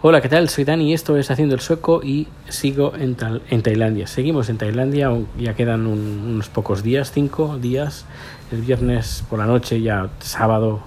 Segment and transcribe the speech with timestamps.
[0.00, 0.48] Hola, ¿qué tal?
[0.48, 3.16] Soy Dani y esto es Haciendo el Sueco y sigo en,
[3.50, 4.06] en Tailandia.
[4.06, 8.06] Seguimos en Tailandia, ya quedan unos pocos días, cinco días.
[8.52, 10.78] El viernes por la noche, ya sábado,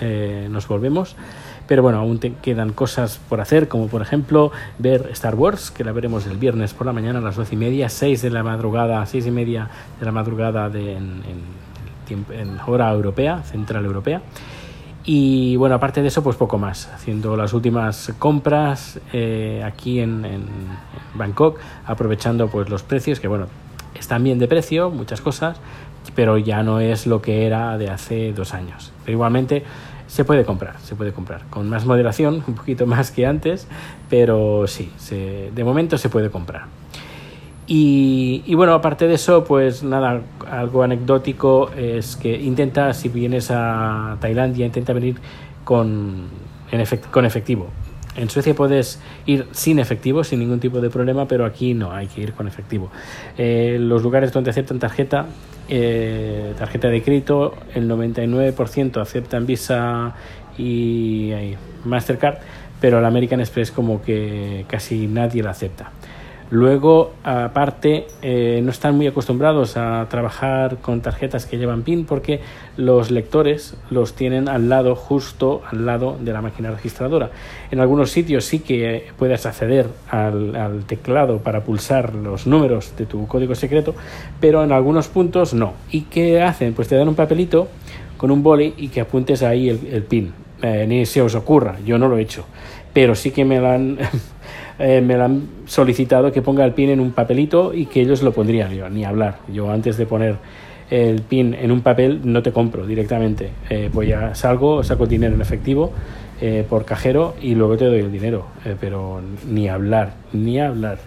[0.00, 1.16] eh, nos volvemos.
[1.66, 5.82] Pero bueno, aún te quedan cosas por hacer, como por ejemplo ver Star Wars, que
[5.82, 8.44] la veremos el viernes por la mañana a las doce y media, seis de la
[8.44, 9.68] madrugada, seis y media
[9.98, 11.22] de la madrugada de, en,
[12.08, 14.22] en hora europea, central europea.
[15.04, 20.24] Y bueno, aparte de eso, pues poco más, haciendo las últimas compras eh, aquí en,
[21.14, 23.46] Bangkok, aprovechando pues los precios, que bueno,
[23.98, 25.58] están bien de precio, muchas cosas,
[26.14, 28.92] pero ya no es lo que era de hace dos años.
[29.04, 29.64] Pero igualmente
[30.06, 33.66] se puede comprar, se puede comprar, con más moderación, un poquito más que antes,
[34.10, 36.66] pero sí, de momento se puede comprar.
[37.72, 44.16] Y, bueno, aparte de eso, pues nada, algo anecdótico es que intenta, si vienes a
[44.20, 45.14] Tailandia, intenta venir
[45.62, 46.24] con,
[46.72, 47.68] en con efectivo.
[48.16, 52.08] En Suecia puedes ir sin efectivo, sin ningún tipo de problema, pero aquí no, hay
[52.08, 52.90] que ir con efectivo.
[53.38, 55.26] Eh, los lugares donde aceptan tarjeta,
[55.68, 60.16] eh, tarjeta de crédito, el 99% aceptan Visa
[60.58, 62.38] y, y Mastercard,
[62.80, 65.92] pero la American Express como que casi nadie la acepta.
[66.50, 72.40] Luego, aparte, eh, no están muy acostumbrados a trabajar con tarjetas que llevan PIN porque
[72.76, 77.30] los lectores los tienen al lado, justo al lado de la máquina registradora.
[77.70, 83.28] En algunos sitios sí que puedes acceder al, teclado para pulsar los números de tu
[83.28, 83.94] código secreto,
[84.40, 85.74] pero en algunos puntos no.
[85.92, 86.74] ¿Y qué hacen?
[86.74, 87.68] Pues te dan un papelito
[88.16, 90.32] con un boli y que apuntes ahí el, PIN.
[90.62, 92.44] Eh, ni se os ocurra, yo no lo he hecho,
[92.92, 93.98] pero sí que me lo han
[94.80, 98.22] Eh, me lo han solicitado que ponga el pin en un papelito y que ellos
[98.22, 98.72] lo pondrían.
[98.72, 99.38] Yo, ni hablar.
[99.52, 100.36] Yo antes de poner
[100.90, 103.50] el pin en un papel no te compro directamente.
[103.68, 105.92] Eh, voy a salgo, saco dinero en efectivo
[106.40, 108.46] eh, por cajero y luego te doy el dinero.
[108.80, 110.98] pero ni hablar, ni hablar.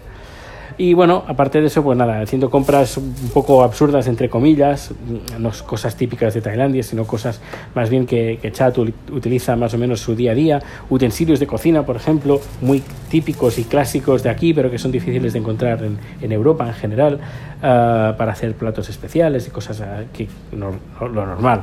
[0.76, 4.92] Y bueno, aparte de eso, pues nada, haciendo compras un poco absurdas, entre comillas,
[5.38, 7.40] no cosas típicas de Tailandia, sino cosas
[7.74, 11.46] más bien que, que Chat utiliza más o menos su día a día, utensilios de
[11.46, 15.82] cocina, por ejemplo, muy típicos y clásicos de aquí, pero que son difíciles de encontrar
[15.84, 17.20] en, en Europa en general,
[17.62, 21.62] ah, para hacer platos especiales y cosas ah, que no, lo normal.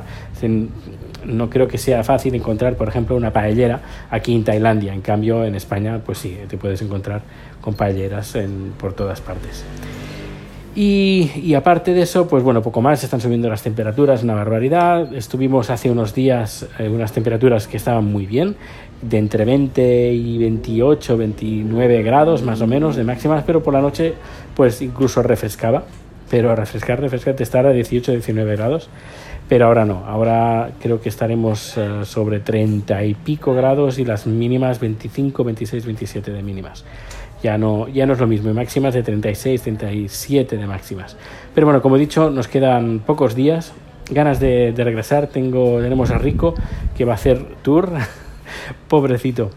[1.24, 4.92] No creo que sea fácil encontrar, por ejemplo, una paellera aquí en Tailandia.
[4.92, 7.22] En cambio, en España, pues sí, te puedes encontrar
[7.60, 9.64] con paelleras en, por todas partes.
[10.74, 15.14] Y, aparte de eso, pues bueno, poco más, están subiendo las temperaturas, una barbaridad.
[15.14, 18.56] Estuvimos hace unos días eh, unas temperaturas que estaban muy bien,
[19.02, 23.82] de entre 20 y 28, 29 grados más o menos de máximas, pero por la
[23.82, 24.14] noche
[24.54, 25.84] pues incluso refrescaba.
[26.30, 28.88] Pero refrescar, refrescar, te estar a 18, 19 grados.
[29.50, 34.26] Pero ahora no, ahora creo que estaremos eh, sobre 30 y pico grados y las
[34.26, 36.84] mínimas 25, 26, 27 de mínimas
[37.42, 41.16] ya no, ya no es lo mismo, máximas de 36, 37 de máximas.
[41.54, 43.72] Pero bueno, como he dicho, nos quedan pocos días,
[44.10, 46.54] ganas de, regresar, Tengo, tenemos a Rico
[46.96, 47.90] que va a hacer tour,
[48.88, 49.50] pobrecito,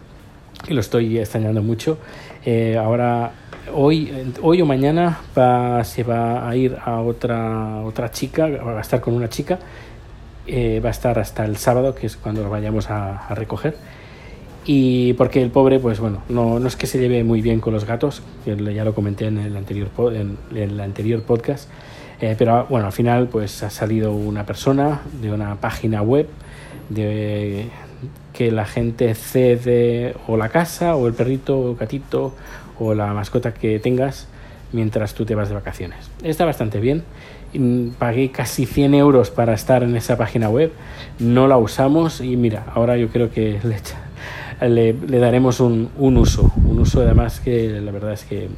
[0.66, 1.98] que lo estoy extrañando mucho.
[2.44, 3.32] Eh, ahora,
[3.72, 8.80] hoy, hoy o mañana va, se va a ir a otra, otra chica, va a
[8.80, 9.58] estar con una chica,
[10.46, 13.76] eh, va a estar hasta el sábado, que es cuando lo vayamos a recoger
[14.66, 17.72] y porque el pobre, pues bueno, no, no es que se lleve muy bien con
[17.72, 21.70] los gatos, ya lo comenté en el anterior, en el anterior podcast,
[22.20, 26.28] eh, pero bueno, al final pues ha salido una persona de una página web
[26.88, 27.68] de
[28.32, 32.34] que la gente cede o la casa o el perrito o gatito
[32.78, 34.26] o la mascota que tengas
[34.72, 36.10] mientras tú te vas de vacaciones.
[36.22, 37.04] Está bastante bien.
[37.98, 40.72] Pagué casi 100 euros para estar en esa página web.
[41.18, 43.76] No la usamos y mira, ahora yo creo que le,
[44.60, 48.48] le, daremos un, un, uso, un uso además que la verdad es que,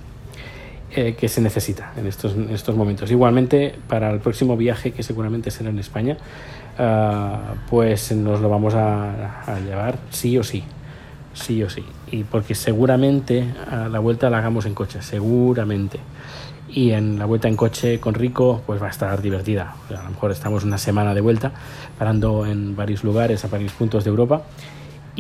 [0.95, 3.11] eh, que se necesita en estos, en estos momentos.
[3.11, 6.17] Igualmente, para el próximo viaje, que seguramente será en España,
[6.79, 10.63] ah, pues nos lo vamos a, a, llevar sí o sí,
[11.35, 11.85] sí o sí.
[12.11, 13.45] Y porque seguramente
[13.91, 15.99] la vuelta la hagamos en coche, seguramente.
[16.71, 19.75] Y en la vuelta en coche con Rico, pues va a estar divertida.
[19.89, 21.53] a lo mejor estamos una semana de vuelta,
[21.99, 24.43] parando en varios lugares, a varios puntos de Europa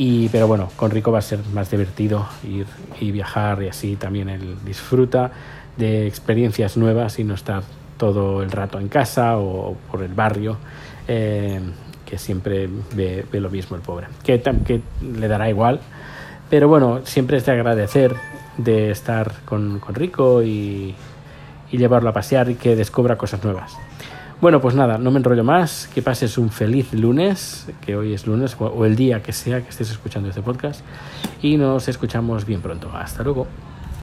[0.01, 2.67] y, pero bueno, con Rico va a ser más divertido ir
[3.01, 5.33] y viajar y así también él disfruta
[5.77, 7.65] de experiencias nuevas y no estar
[7.97, 10.57] todo el rato en casa o por el barrio,
[11.09, 11.59] eh,
[12.07, 14.41] que siempre ve, lo mismo el pobre, que,
[15.03, 15.81] le dará igual,
[16.49, 18.15] pero bueno, siempre es de agradecer
[18.57, 20.95] de estar con, con Rico y,
[21.73, 23.77] y llevarlo a pasear y que descubra cosas nuevas.
[24.41, 25.89] Bueno, pues nada, no me enrollo más.
[25.93, 29.69] Que pases un feliz lunes, que hoy es lunes, o el día que sea que
[29.71, 30.83] estés escuchando este podcast.
[31.43, 32.89] Y nos escuchamos bien pronto.
[32.95, 33.49] Hasta luego.